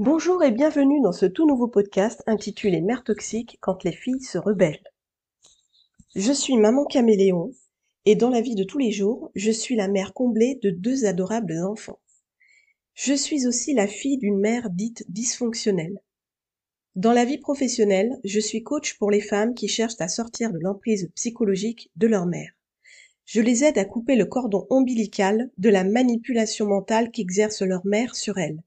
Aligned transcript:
Bonjour 0.00 0.42
et 0.42 0.50
bienvenue 0.50 1.00
dans 1.02 1.12
ce 1.12 1.24
tout 1.24 1.46
nouveau 1.46 1.68
podcast 1.68 2.24
intitulé 2.26 2.80
Mère 2.80 3.04
toxique 3.04 3.58
quand 3.60 3.84
les 3.84 3.92
filles 3.92 4.20
se 4.20 4.38
rebellent. 4.38 4.82
Je 6.16 6.32
suis 6.32 6.56
maman 6.56 6.84
caméléon 6.84 7.52
et 8.04 8.16
dans 8.16 8.28
la 8.28 8.40
vie 8.40 8.56
de 8.56 8.64
tous 8.64 8.78
les 8.78 8.90
jours, 8.90 9.30
je 9.36 9.52
suis 9.52 9.76
la 9.76 9.86
mère 9.86 10.12
comblée 10.12 10.58
de 10.64 10.70
deux 10.70 11.04
adorables 11.04 11.62
enfants. 11.62 12.00
Je 12.94 13.14
suis 13.14 13.46
aussi 13.46 13.72
la 13.72 13.86
fille 13.86 14.18
d'une 14.18 14.40
mère 14.40 14.68
dite 14.68 15.04
dysfonctionnelle. 15.08 16.00
Dans 16.96 17.12
la 17.12 17.24
vie 17.24 17.38
professionnelle, 17.38 18.18
je 18.24 18.40
suis 18.40 18.64
coach 18.64 18.98
pour 18.98 19.12
les 19.12 19.20
femmes 19.20 19.54
qui 19.54 19.68
cherchent 19.68 20.00
à 20.00 20.08
sortir 20.08 20.52
de 20.52 20.58
l'emprise 20.58 21.12
psychologique 21.14 21.92
de 21.94 22.08
leur 22.08 22.26
mère. 22.26 22.50
Je 23.26 23.40
les 23.40 23.62
aide 23.62 23.78
à 23.78 23.84
couper 23.84 24.16
le 24.16 24.26
cordon 24.26 24.66
ombilical 24.70 25.52
de 25.56 25.68
la 25.68 25.84
manipulation 25.84 26.66
mentale 26.66 27.12
qu'exerce 27.12 27.62
leur 27.62 27.86
mère 27.86 28.16
sur 28.16 28.38
elles. 28.38 28.60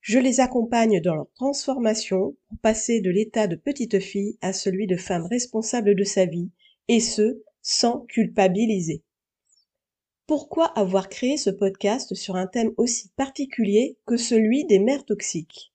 Je 0.00 0.18
les 0.18 0.40
accompagne 0.40 1.00
dans 1.00 1.14
leur 1.14 1.30
transformation 1.34 2.34
pour 2.48 2.58
passer 2.58 3.00
de 3.00 3.10
l'état 3.10 3.46
de 3.46 3.56
petite 3.56 4.00
fille 4.00 4.38
à 4.40 4.52
celui 4.52 4.86
de 4.86 4.96
femme 4.96 5.26
responsable 5.26 5.94
de 5.94 6.04
sa 6.04 6.24
vie, 6.24 6.50
et 6.88 7.00
ce, 7.00 7.42
sans 7.60 8.00
culpabiliser. 8.06 9.02
Pourquoi 10.26 10.66
avoir 10.78 11.08
créé 11.08 11.36
ce 11.36 11.50
podcast 11.50 12.14
sur 12.14 12.36
un 12.36 12.46
thème 12.46 12.72
aussi 12.76 13.10
particulier 13.16 13.98
que 14.06 14.16
celui 14.16 14.64
des 14.64 14.78
mères 14.78 15.04
toxiques? 15.04 15.72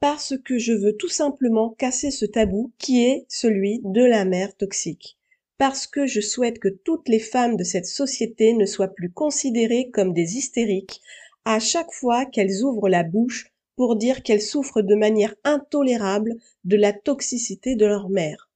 Parce 0.00 0.36
que 0.36 0.58
je 0.58 0.72
veux 0.72 0.96
tout 0.96 1.08
simplement 1.08 1.70
casser 1.70 2.10
ce 2.10 2.26
tabou 2.26 2.72
qui 2.78 3.04
est 3.04 3.24
celui 3.28 3.80
de 3.84 4.04
la 4.04 4.24
mère 4.24 4.54
toxique. 4.56 5.16
Parce 5.56 5.86
que 5.86 6.04
je 6.04 6.20
souhaite 6.20 6.58
que 6.58 6.68
toutes 6.68 7.08
les 7.08 7.20
femmes 7.20 7.56
de 7.56 7.64
cette 7.64 7.86
société 7.86 8.52
ne 8.52 8.66
soient 8.66 8.92
plus 8.92 9.10
considérées 9.10 9.88
comme 9.90 10.12
des 10.12 10.36
hystériques 10.36 11.00
à 11.46 11.58
chaque 11.60 11.92
fois 11.92 12.26
qu'elles 12.26 12.62
ouvrent 12.62 12.90
la 12.90 13.04
bouche 13.04 13.50
pour 13.76 13.96
dire 13.96 14.22
qu'elles 14.22 14.42
souffrent 14.42 14.82
de 14.82 14.94
manière 14.94 15.34
intolérable 15.44 16.34
de 16.64 16.76
la 16.76 16.92
toxicité 16.92 17.74
de 17.74 17.86
leur 17.86 18.10
mère 18.10 18.46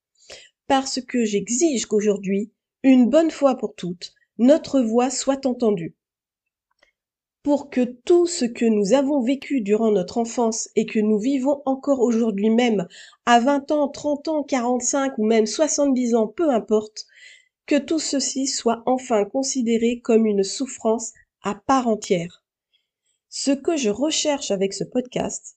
parce 0.70 1.00
que 1.00 1.24
j'exige 1.24 1.86
qu'aujourd'hui, 1.86 2.52
une 2.84 3.10
bonne 3.10 3.32
fois 3.32 3.56
pour 3.56 3.74
toutes, 3.74 4.12
notre 4.38 4.80
voix 4.80 5.10
soit 5.10 5.44
entendue. 5.44 5.96
Pour 7.42 7.70
que 7.70 7.80
tout 7.80 8.28
ce 8.28 8.44
que 8.44 8.66
nous 8.66 8.92
avons 8.92 9.20
vécu 9.20 9.62
durant 9.62 9.90
notre 9.90 10.18
enfance 10.18 10.68
et 10.76 10.86
que 10.86 11.00
nous 11.00 11.18
vivons 11.18 11.60
encore 11.66 11.98
aujourd'hui 11.98 12.50
même, 12.50 12.86
à 13.26 13.40
20 13.40 13.72
ans, 13.72 13.88
30 13.88 14.28
ans, 14.28 14.42
45 14.44 15.18
ou 15.18 15.24
même 15.24 15.46
70 15.46 16.14
ans, 16.14 16.28
peu 16.28 16.50
importe, 16.50 17.04
que 17.66 17.74
tout 17.74 17.98
ceci 17.98 18.46
soit 18.46 18.84
enfin 18.86 19.24
considéré 19.24 19.98
comme 19.98 20.24
une 20.24 20.44
souffrance 20.44 21.14
à 21.42 21.56
part 21.56 21.88
entière. 21.88 22.39
Ce 23.32 23.52
que 23.52 23.76
je 23.76 23.90
recherche 23.90 24.50
avec 24.50 24.74
ce 24.74 24.82
podcast, 24.82 25.56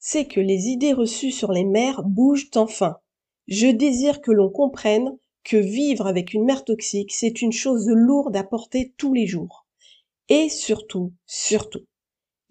c'est 0.00 0.26
que 0.26 0.40
les 0.40 0.66
idées 0.66 0.92
reçues 0.92 1.30
sur 1.30 1.52
les 1.52 1.64
mères 1.64 2.02
bougent 2.02 2.50
enfin, 2.56 2.96
je 3.46 3.68
désire 3.68 4.20
que 4.20 4.32
l'on 4.32 4.50
comprenne 4.50 5.16
que 5.44 5.56
vivre 5.56 6.08
avec 6.08 6.34
une 6.34 6.44
mère 6.44 6.64
toxique, 6.64 7.12
c'est 7.12 7.40
une 7.40 7.52
chose 7.52 7.88
lourde 7.88 8.34
à 8.34 8.42
porter 8.42 8.92
tous 8.96 9.14
les 9.14 9.28
jours. 9.28 9.68
Et 10.28 10.48
surtout, 10.48 11.12
surtout, 11.24 11.86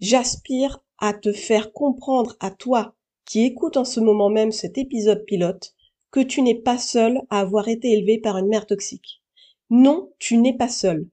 j'aspire 0.00 0.82
à 0.96 1.12
te 1.12 1.34
faire 1.34 1.74
comprendre 1.74 2.34
à 2.40 2.50
toi 2.50 2.94
qui 3.26 3.44
écoutes 3.44 3.76
en 3.76 3.84
ce 3.84 4.00
moment 4.00 4.30
même 4.30 4.52
cet 4.52 4.78
épisode 4.78 5.26
pilote 5.26 5.74
que 6.10 6.20
tu 6.20 6.40
n'es 6.40 6.58
pas 6.58 6.78
seul 6.78 7.20
à 7.28 7.40
avoir 7.40 7.68
été 7.68 7.92
élevé 7.92 8.16
par 8.16 8.38
une 8.38 8.48
mère 8.48 8.66
toxique. 8.66 9.22
Non, 9.68 10.10
tu 10.18 10.38
n'es 10.38 10.56
pas 10.56 10.68
seul. 10.70 11.06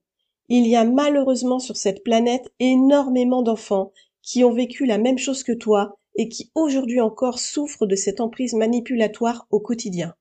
Il 0.52 0.66
y 0.66 0.75
a 0.75 0.83
malheureusement 0.83 1.59
sur 1.59 1.78
cette 1.78 2.03
planète 2.03 2.52
énormément 2.59 3.44
d'enfants 3.44 3.92
qui 4.23 4.44
ont 4.44 4.52
vécu 4.52 4.88
la 4.88 4.97
même 4.97 5.19
chose 5.19 5.44
que 5.44 5.52
toi 5.52 6.00
et 6.16 6.28
qui 6.28 6.52
aujourd'hui 6.55 7.02
encore 7.02 7.38
souffrent 7.38 7.86
de 7.86 7.95
cette 7.95 8.19
emprise 8.19 8.55
manipulatoire 8.55 9.45
au 9.52 9.59
quotidien. 9.59 10.16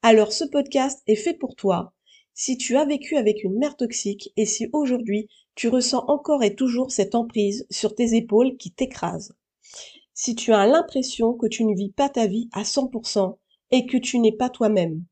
Alors 0.00 0.32
ce 0.32 0.44
podcast 0.44 1.02
est 1.06 1.16
fait 1.16 1.34
pour 1.34 1.54
toi 1.54 1.92
si 2.34 2.56
tu 2.56 2.78
as 2.78 2.86
vécu 2.86 3.18
avec 3.18 3.44
une 3.44 3.58
mère 3.58 3.76
toxique 3.76 4.32
et 4.38 4.46
si 4.46 4.70
aujourd'hui 4.72 5.28
tu 5.54 5.68
ressens 5.68 6.02
encore 6.08 6.42
et 6.42 6.54
toujours 6.54 6.90
cette 6.90 7.14
emprise 7.14 7.66
sur 7.70 7.94
tes 7.94 8.16
épaules 8.16 8.56
qui 8.56 8.72
t'écrase. 8.72 9.36
Si 10.14 10.34
tu 10.34 10.54
as 10.54 10.66
l'impression 10.66 11.34
que 11.34 11.46
tu 11.46 11.66
ne 11.66 11.76
vis 11.76 11.92
pas 11.92 12.08
ta 12.08 12.26
vie 12.26 12.48
à 12.52 12.62
100% 12.62 13.36
et 13.70 13.84
que 13.84 13.98
tu 13.98 14.18
n'es 14.18 14.32
pas 14.32 14.48
toi-même. 14.48 15.04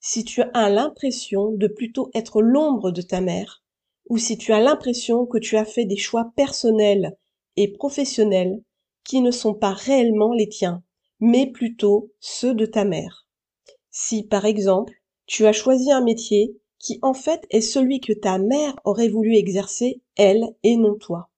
Si 0.00 0.24
tu 0.24 0.42
as 0.42 0.68
l'impression 0.68 1.52
de 1.52 1.68
plutôt 1.68 2.10
être 2.12 2.42
l'ombre 2.42 2.90
de 2.90 3.02
ta 3.02 3.20
mère 3.20 3.63
ou 4.08 4.18
si 4.18 4.36
tu 4.38 4.52
as 4.52 4.60
l'impression 4.60 5.26
que 5.26 5.38
tu 5.38 5.56
as 5.56 5.64
fait 5.64 5.84
des 5.84 5.96
choix 5.96 6.32
personnels 6.36 7.16
et 7.56 7.72
professionnels 7.72 8.62
qui 9.04 9.20
ne 9.20 9.30
sont 9.30 9.54
pas 9.54 9.72
réellement 9.72 10.32
les 10.32 10.48
tiens, 10.48 10.82
mais 11.20 11.46
plutôt 11.46 12.10
ceux 12.20 12.54
de 12.54 12.66
ta 12.66 12.84
mère. 12.84 13.26
Si, 13.90 14.24
par 14.24 14.44
exemple, 14.44 14.94
tu 15.26 15.46
as 15.46 15.52
choisi 15.52 15.92
un 15.92 16.02
métier 16.02 16.56
qui 16.78 16.98
en 17.02 17.14
fait 17.14 17.46
est 17.50 17.60
celui 17.60 18.00
que 18.00 18.12
ta 18.12 18.38
mère 18.38 18.74
aurait 18.84 19.08
voulu 19.08 19.36
exercer, 19.36 20.02
elle, 20.16 20.54
et 20.62 20.76
non 20.76 20.96
toi. 20.96 21.30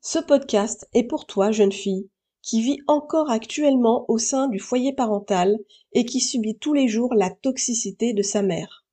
Ce 0.00 0.18
podcast 0.18 0.88
est 0.94 1.02
pour 1.02 1.26
toi, 1.26 1.50
jeune 1.50 1.72
fille, 1.72 2.08
qui 2.42 2.62
vit 2.62 2.78
encore 2.86 3.30
actuellement 3.30 4.04
au 4.08 4.18
sein 4.18 4.48
du 4.48 4.58
foyer 4.58 4.92
parental 4.92 5.58
et 5.92 6.04
qui 6.04 6.20
subit 6.20 6.56
tous 6.56 6.72
les 6.72 6.88
jours 6.88 7.14
la 7.14 7.30
toxicité 7.30 8.12
de 8.12 8.22
sa 8.22 8.42
mère. 8.42 8.86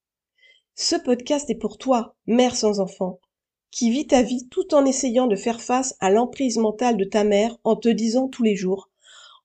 Ce 0.77 0.97
podcast 0.97 1.49
est 1.49 1.55
pour 1.55 1.77
toi, 1.77 2.17
mère 2.27 2.57
sans 2.57 2.81
enfant, 2.81 3.21
qui 3.71 3.91
vit 3.91 4.07
ta 4.07 4.21
vie 4.21 4.49
tout 4.49 4.75
en 4.75 4.83
essayant 4.83 5.25
de 5.25 5.37
faire 5.37 5.61
face 5.61 5.95
à 6.01 6.09
l'emprise 6.09 6.57
mentale 6.57 6.97
de 6.97 7.05
ta 7.05 7.23
mère 7.23 7.55
en 7.63 7.77
te 7.77 7.87
disant 7.87 8.27
tous 8.27 8.43
les 8.43 8.57
jours 8.57 8.89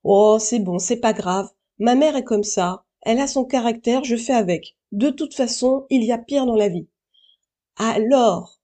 Oh, 0.03 0.39
c'est 0.41 0.59
bon, 0.59 0.81
c'est 0.81 0.97
pas 0.97 1.13
grave, 1.13 1.49
ma 1.79 1.95
mère 1.95 2.17
est 2.17 2.25
comme 2.25 2.43
ça, 2.43 2.85
elle 3.03 3.21
a 3.21 3.29
son 3.29 3.45
caractère, 3.45 4.03
je 4.03 4.17
fais 4.17 4.33
avec. 4.33 4.77
De 4.91 5.09
toute 5.11 5.35
façon, 5.35 5.87
il 5.89 6.03
y 6.03 6.11
a 6.11 6.19
pire 6.19 6.47
dans 6.47 6.57
la 6.57 6.69
vie. 6.69 6.89
Alors 7.77 8.59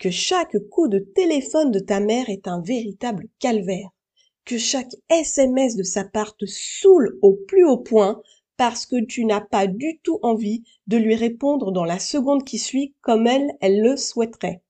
que 0.00 0.10
chaque 0.10 0.58
coup 0.70 0.88
de 0.88 0.98
téléphone 0.98 1.70
de 1.70 1.78
ta 1.78 2.00
mère 2.00 2.30
est 2.30 2.48
un 2.48 2.60
véritable 2.62 3.28
calvaire, 3.38 3.90
que 4.44 4.58
chaque 4.58 4.96
SMS 5.08 5.76
de 5.76 5.84
sa 5.84 6.02
part 6.02 6.36
te 6.36 6.46
saoule 6.46 7.16
au 7.22 7.34
plus 7.46 7.64
haut 7.64 7.78
point 7.78 8.20
parce 8.58 8.86
que 8.86 9.02
tu 9.02 9.24
n'as 9.24 9.40
pas 9.40 9.68
du 9.68 10.00
tout 10.02 10.18
envie 10.22 10.64
de 10.88 10.98
lui 10.98 11.14
répondre 11.14 11.72
dans 11.72 11.84
la 11.84 12.00
seconde 12.00 12.44
qui 12.44 12.58
suit 12.58 12.94
comme 13.00 13.26
elle, 13.26 13.56
elle 13.60 13.80
le 13.80 13.96
souhaiterait. 13.96 14.62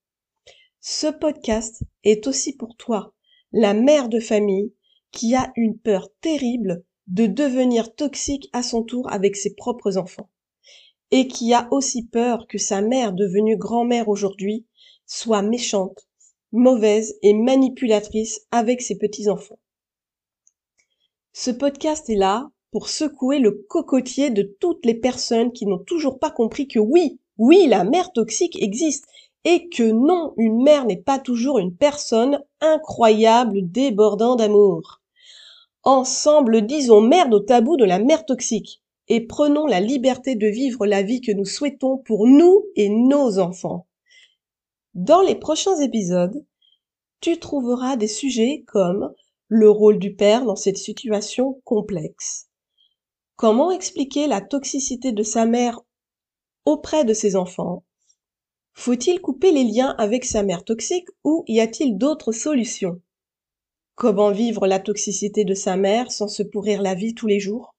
Ce 0.79 1.07
podcast 1.07 1.83
est 2.05 2.27
aussi 2.27 2.55
pour 2.55 2.77
toi, 2.77 3.15
la 3.51 3.75
mère 3.75 4.09
de 4.09 4.21
famille 4.21 4.75
qui 5.11 5.35
a 5.35 5.53
une 5.57 5.77
peur 5.77 6.11
terrible 6.21 6.85
de 7.07 7.27
devenir 7.27 7.95
toxique 7.95 8.51
à 8.53 8.63
son 8.63 8.83
tour 8.83 9.11
avec 9.11 9.37
ses 9.37 9.55
propres 9.55 9.97
enfants 9.97 10.29
et 11.11 11.27
qui 11.27 11.55
a 11.55 11.67
aussi 11.71 12.07
peur 12.07 12.47
que 12.47 12.59
sa 12.59 12.83
mère 12.83 13.15
devenue 13.15 13.57
grand-mère 13.57 14.11
aujourd'hui 14.11 14.67
soit 15.07 15.41
méchante, 15.41 16.07
mauvaise 16.53 17.19
et 17.23 17.33
manipulatrice 17.33 18.47
avec 18.51 18.83
ses 18.83 18.99
petits-enfants. 18.99 19.59
Ce 21.33 21.51
podcast 21.51 22.11
est 22.11 22.17
là 22.17 22.51
pour 22.71 22.89
secouer 22.89 23.39
le 23.39 23.65
cocotier 23.69 24.31
de 24.31 24.43
toutes 24.43 24.85
les 24.85 24.95
personnes 24.95 25.53
qui 25.53 25.67
n'ont 25.67 25.79
toujours 25.79 26.19
pas 26.19 26.31
compris 26.31 26.69
que 26.69 26.79
oui, 26.79 27.19
oui, 27.39 27.67
la 27.69 27.85
mère 27.85 28.13
toxique 28.13 28.61
existe 28.61 29.07
et 29.45 29.69
que 29.69 29.91
non, 29.91 30.35
une 30.37 30.63
mère 30.63 30.85
n'est 30.85 31.01
pas 31.01 31.19
toujours 31.19 31.59
une 31.59 31.75
personne 31.75 32.43
incroyable 32.61 33.61
débordant 33.63 34.37
d'amour. 34.37 35.01
Ensemble, 35.85 36.67
disons 36.67 37.01
merde 37.01 37.33
au 37.33 37.41
tabou 37.41 37.77
de 37.77 37.85
la 37.85 37.99
mère 37.99 38.27
toxique 38.27 38.83
et 39.09 39.27
prenons 39.27 39.67
la 39.67 39.81
liberté 39.81 40.35
de 40.35 40.47
vivre 40.47 40.87
la 40.87 41.03
vie 41.03 41.21
que 41.21 41.33
nous 41.33 41.47
souhaitons 41.47 41.99
pour 41.99 42.27
nous 42.27 42.65
et 42.77 42.91
nos 42.91 43.39
enfants. 43.39 43.87
Dans 44.95 45.23
les 45.23 45.37
prochains 45.37 45.81
épisodes, 45.81 46.45
tu 47.21 47.39
trouveras 47.39 47.97
des 47.97 48.09
sujets 48.09 48.65
comme 48.67 49.15
le 49.47 49.71
rôle 49.71 49.99
du 49.99 50.15
père 50.15 50.45
dans 50.45 50.57
cette 50.57 50.77
situation 50.77 51.61
complexe. 51.65 52.48
Comment 53.39 53.71
expliquer 53.71 54.27
la 54.27 54.41
toxicité 54.41 55.13
de 55.13 55.23
sa 55.23 55.47
mère 55.47 55.81
auprès 56.65 57.05
de 57.05 57.15
ses 57.15 57.37
enfants? 57.37 57.85
Faut-il 58.73 59.21
couper 59.21 59.53
les 59.53 59.63
liens 59.63 59.95
avec 59.97 60.25
sa 60.25 60.43
mère 60.43 60.65
toxique 60.65 61.07
ou 61.23 61.45
y 61.47 61.61
a-t-il 61.61 61.99
d'autres 61.99 62.33
solutions? 62.33 63.01
Comment 63.95 64.33
vivre 64.33 64.67
la 64.67 64.81
toxicité 64.81 65.45
de 65.45 65.55
sa 65.55 65.77
mère 65.77 66.11
sans 66.11 66.27
se 66.27 66.43
pourrir 66.43 66.83
la 66.83 66.97
vie 66.97 67.15
tous 67.15 67.29
les 67.29 67.39
jours? 67.39 67.77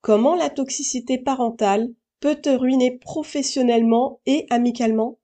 Comment 0.00 0.36
la 0.36 0.48
toxicité 0.48 1.18
parentale 1.18 1.92
peut 2.20 2.36
te 2.36 2.50
ruiner 2.50 2.96
professionnellement 2.98 4.20
et 4.26 4.46
amicalement? 4.48 5.18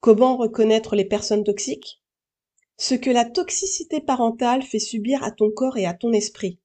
Comment 0.00 0.36
reconnaître 0.36 0.96
les 0.96 1.04
personnes 1.04 1.44
toxiques? 1.44 2.02
Ce 2.78 2.96
que 2.96 3.10
la 3.10 3.26
toxicité 3.26 4.00
parentale 4.00 4.64
fait 4.64 4.80
subir 4.80 5.22
à 5.22 5.30
ton 5.30 5.52
corps 5.52 5.76
et 5.76 5.86
à 5.86 5.94
ton 5.94 6.12
esprit. 6.12 6.58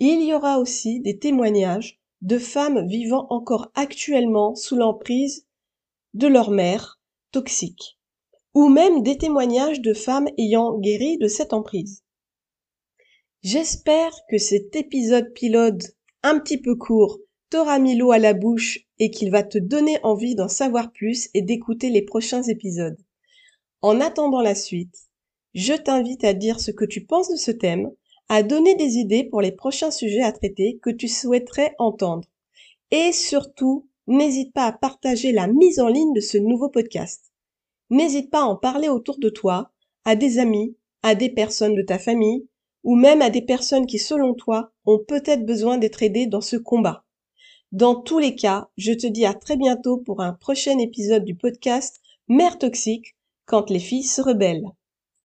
Il 0.00 0.22
y 0.24 0.32
aura 0.32 0.58
aussi 0.58 1.00
des 1.00 1.18
témoignages 1.18 2.00
de 2.22 2.38
femmes 2.38 2.86
vivant 2.88 3.26
encore 3.28 3.70
actuellement 3.74 4.54
sous 4.54 4.74
l'emprise 4.74 5.46
de 6.14 6.26
leur 6.26 6.50
mère 6.50 7.00
toxique. 7.32 7.98
ou 8.52 8.68
même 8.68 9.04
des 9.04 9.16
témoignages 9.16 9.80
de 9.80 9.94
femmes 9.94 10.28
ayant 10.36 10.76
guéri 10.78 11.18
de 11.18 11.28
cette 11.28 11.52
emprise. 11.52 12.02
J'espère 13.42 14.12
que 14.28 14.38
cet 14.38 14.74
épisode 14.74 15.32
pilote 15.34 15.92
un 16.24 16.40
petit 16.40 16.58
peu 16.58 16.74
court 16.74 17.18
t'aura 17.48 17.78
mis 17.78 17.94
l'eau 17.94 18.10
à 18.10 18.18
la 18.18 18.34
bouche 18.34 18.80
et 18.98 19.10
qu'il 19.10 19.30
va 19.30 19.42
te 19.42 19.58
donner 19.58 19.98
envie 20.02 20.34
d'en 20.34 20.48
savoir 20.48 20.90
plus 20.92 21.28
et 21.32 21.42
d'écouter 21.42 21.90
les 21.90 22.02
prochains 22.02 22.42
épisodes. 22.42 22.98
En 23.82 24.00
attendant 24.00 24.40
la 24.40 24.54
suite, 24.54 24.96
je 25.54 25.74
t'invite 25.74 26.24
à 26.24 26.32
dire 26.32 26.58
ce 26.58 26.70
que 26.70 26.84
tu 26.84 27.04
penses 27.04 27.30
de 27.30 27.36
ce 27.36 27.50
thème, 27.50 27.90
à 28.30 28.44
donner 28.44 28.76
des 28.76 28.98
idées 28.98 29.24
pour 29.24 29.40
les 29.40 29.50
prochains 29.50 29.90
sujets 29.90 30.22
à 30.22 30.30
traiter 30.30 30.78
que 30.80 30.90
tu 30.90 31.08
souhaiterais 31.08 31.74
entendre. 31.80 32.28
Et 32.92 33.10
surtout, 33.10 33.88
n'hésite 34.06 34.52
pas 34.52 34.66
à 34.66 34.72
partager 34.72 35.32
la 35.32 35.48
mise 35.48 35.80
en 35.80 35.88
ligne 35.88 36.12
de 36.14 36.20
ce 36.20 36.38
nouveau 36.38 36.68
podcast. 36.68 37.32
N'hésite 37.90 38.30
pas 38.30 38.42
à 38.42 38.44
en 38.44 38.54
parler 38.54 38.88
autour 38.88 39.18
de 39.18 39.30
toi, 39.30 39.72
à 40.04 40.14
des 40.14 40.38
amis, 40.38 40.76
à 41.02 41.16
des 41.16 41.28
personnes 41.28 41.74
de 41.74 41.82
ta 41.82 41.98
famille, 41.98 42.46
ou 42.84 42.94
même 42.94 43.20
à 43.20 43.30
des 43.30 43.42
personnes 43.42 43.86
qui, 43.86 43.98
selon 43.98 44.34
toi, 44.34 44.70
ont 44.86 45.00
peut-être 45.00 45.44
besoin 45.44 45.76
d'être 45.76 46.04
aidées 46.04 46.28
dans 46.28 46.40
ce 46.40 46.56
combat. 46.56 47.04
Dans 47.72 47.96
tous 47.96 48.20
les 48.20 48.36
cas, 48.36 48.68
je 48.76 48.92
te 48.92 49.08
dis 49.08 49.26
à 49.26 49.34
très 49.34 49.56
bientôt 49.56 49.98
pour 49.98 50.20
un 50.20 50.34
prochain 50.34 50.78
épisode 50.78 51.24
du 51.24 51.34
podcast 51.34 52.00
Mère 52.28 52.58
toxique 52.58 53.16
quand 53.44 53.70
les 53.70 53.80
filles 53.80 54.04
se 54.04 54.22
rebellent. 54.22 54.70